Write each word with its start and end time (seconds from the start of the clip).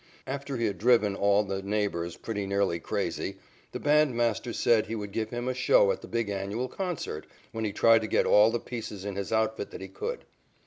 After 0.25 0.57
he 0.57 0.65
had 0.65 0.79
driven 0.79 1.13
all 1.15 1.43
the 1.43 1.61
neighbors 1.61 2.17
pretty 2.17 2.47
nearly 2.47 2.79
crazy, 2.79 3.37
the 3.71 3.79
bandmaster 3.79 4.51
said 4.51 4.87
he 4.87 4.95
would 4.95 5.11
give 5.11 5.29
him 5.29 5.47
a 5.47 5.53
show 5.53 5.91
at 5.91 6.01
the 6.01 6.07
big 6.07 6.27
annual 6.27 6.67
concert, 6.67 7.27
when 7.51 7.65
he 7.65 7.71
tried 7.71 8.01
to 8.01 8.07
get 8.07 8.25
all 8.25 8.49
the 8.49 8.59
pieces 8.59 9.05
in 9.05 9.15
his 9.15 9.31
outfit 9.31 9.69
that 9.69 9.79
he 9.81 9.87
could. 9.87 10.25